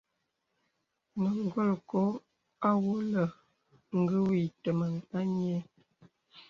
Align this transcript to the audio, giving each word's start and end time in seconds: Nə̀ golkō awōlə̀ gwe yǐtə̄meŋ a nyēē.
Nə̀ 1.21 1.35
golkō 1.53 2.01
awōlə̀ 2.69 3.25
gwe 4.07 4.35
yǐtə̄meŋ 4.43 4.93
a 5.17 5.19
nyēē. 5.33 5.59